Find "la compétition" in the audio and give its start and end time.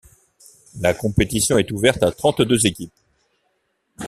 0.79-1.59